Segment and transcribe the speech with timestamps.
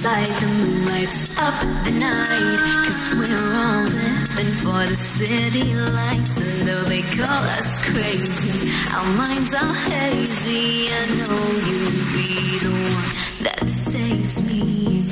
[0.00, 2.84] inside the moon lights up the night.
[2.86, 6.40] Cause we're all living for the city lights.
[6.40, 10.88] And though they call us crazy, our minds are hazy.
[10.90, 11.36] I know
[11.68, 15.09] you'll be the one that saves me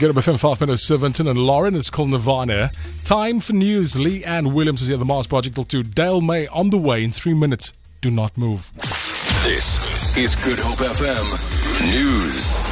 [0.00, 1.74] Good Hope FM 5 minutes, 17 and Lauren.
[1.74, 2.70] It's called Nirvana.
[3.04, 3.96] Time for news.
[3.96, 5.82] Lee Ann Williams is here, at the Mars Project till 2.
[5.82, 7.72] Dale May on the way in three minutes.
[8.00, 8.70] Do not move.
[9.42, 12.67] This is Good Hope FM News.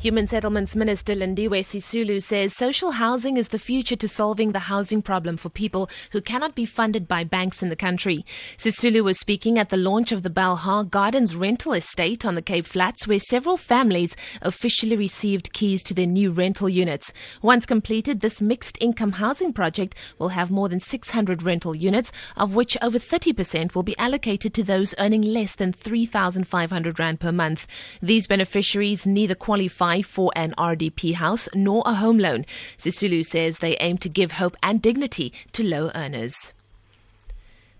[0.00, 5.02] Human Settlements Minister Lindiwe Sisulu says social housing is the future to solving the housing
[5.02, 8.24] problem for people who cannot be funded by banks in the country.
[8.56, 12.64] Sisulu was speaking at the launch of the Belhar Gardens rental estate on the Cape
[12.64, 17.12] Flats, where several families officially received keys to their new rental units.
[17.42, 22.54] Once completed, this mixed income housing project will have more than 600 rental units, of
[22.54, 27.66] which over 30% will be allocated to those earning less than 3,500 Rand per month.
[28.00, 32.46] These beneficiaries neither qualify for an RDP house nor a home loan.
[32.78, 36.54] Sisulu says they aim to give hope and dignity to low earners.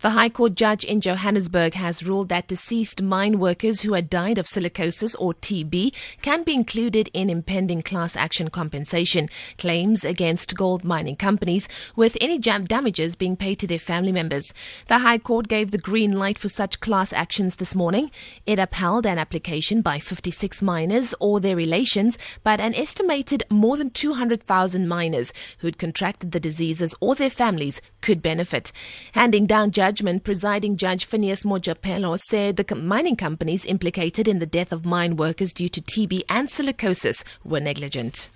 [0.03, 4.39] The High Court judge in Johannesburg has ruled that deceased mine workers who had died
[4.39, 9.29] of silicosis or TB can be included in impending class action compensation
[9.59, 14.55] claims against gold mining companies, with any damages being paid to their family members.
[14.87, 18.11] The High Court gave the green light for such class actions this morning.
[18.47, 23.91] It upheld an application by 56 miners or their relations, but an estimated more than
[23.91, 28.73] 200,000 miners who'd contracted the diseases or their families could benefit.
[29.13, 34.71] Handing down judgment, presiding judge Phineas Mojapelo said the mining companies implicated in the death
[34.71, 38.31] of mine workers due to TB and silicosis were negligent.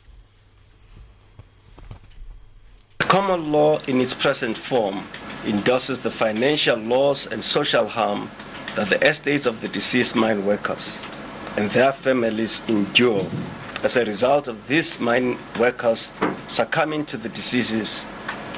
[2.98, 5.06] Common law in its present form
[5.46, 8.28] endorses the financial loss and social harm
[8.74, 11.04] that the estates of the deceased mine workers
[11.56, 13.24] and their families endure
[13.84, 16.10] as a result of these mine workers
[16.48, 18.04] succumbing to the diseases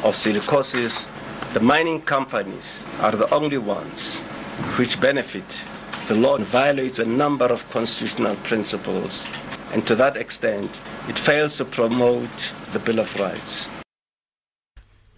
[0.02, 1.08] of silicosis.
[1.56, 4.18] The mining companies are the only ones
[4.76, 5.62] which benefit.
[6.06, 9.26] The law violates a number of constitutional principles,
[9.72, 13.70] and to that extent, it fails to promote the Bill of Rights.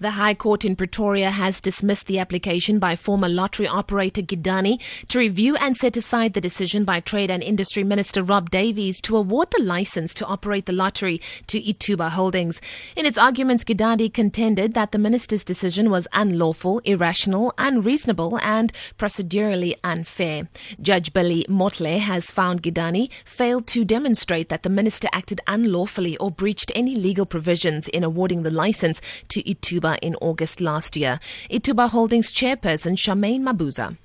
[0.00, 5.18] The High Court in Pretoria has dismissed the application by former lottery operator Gidani to
[5.18, 9.48] review and set aside the decision by Trade and Industry Minister Rob Davies to award
[9.50, 12.60] the license to operate the lottery to Ituba Holdings.
[12.94, 19.74] In its arguments, Gidani contended that the minister's decision was unlawful, irrational, unreasonable, and procedurally
[19.82, 20.48] unfair.
[20.80, 26.30] Judge Billy Mothle has found Gidani failed to demonstrate that the minister acted unlawfully or
[26.30, 29.00] breached any legal provisions in awarding the license
[29.30, 31.20] to Ituba in August last year.
[31.50, 33.96] Ituba Holdings chairperson Charmaine Mabuza.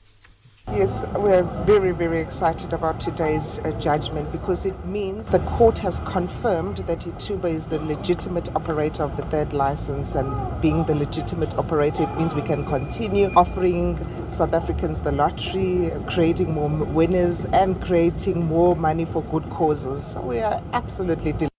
[0.72, 6.00] Yes, we're very, very excited about today's uh, judgment because it means the court has
[6.06, 10.32] confirmed that Ituba is the legitimate operator of the third license, and
[10.62, 14.00] being the legitimate operator, it means we can continue offering
[14.32, 20.04] South Africans the lottery, creating more winners, and creating more money for good causes.
[20.14, 21.53] So we are absolutely delighted.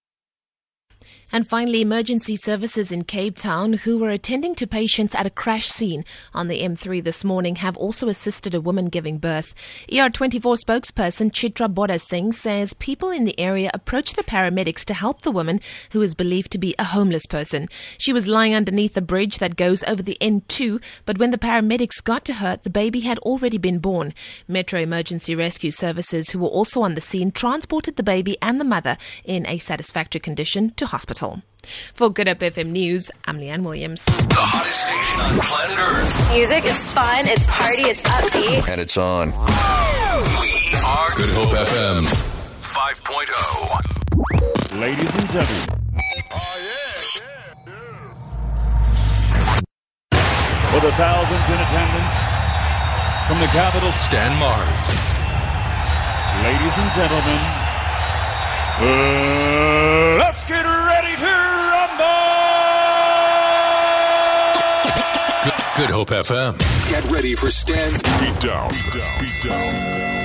[1.34, 5.66] And finally, emergency services in Cape Town, who were attending to patients at a crash
[5.66, 9.52] scene on the M3 this morning, have also assisted a woman giving birth.
[9.90, 15.22] ER24 spokesperson Chitra Boda Singh says people in the area approached the paramedics to help
[15.22, 15.58] the woman,
[15.90, 17.66] who is believed to be a homeless person.
[17.98, 22.00] She was lying underneath a bridge that goes over the N2, but when the paramedics
[22.04, 24.14] got to her, the baby had already been born.
[24.46, 28.64] Metro Emergency Rescue Services, who were also on the scene, transported the baby and the
[28.64, 31.23] mother in a satisfactory condition to hospital.
[31.94, 34.04] For Good Hope FM News, I'm Leanne Williams.
[34.04, 36.12] The hottest station on planet Earth.
[36.36, 38.68] Music is fun, it's party, it's upbeat.
[38.68, 39.30] And it's on.
[39.32, 39.36] We
[40.84, 42.04] are Good Hope FM
[42.60, 44.78] 5.0.
[44.80, 45.80] Ladies and gentlemen.
[50.74, 52.14] For the thousands in attendance
[53.28, 54.84] from the capital, Stan Mars.
[56.44, 57.40] ladies and gentlemen,
[58.82, 60.73] uh, let's get ready
[65.76, 66.58] Good, Good Hope FM.
[66.88, 70.23] Get ready for Stan's Beat down, beat down, beat down.